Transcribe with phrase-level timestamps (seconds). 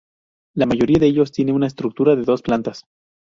[0.55, 2.87] La mayoría de ellos tienen una estructura de dos plantas.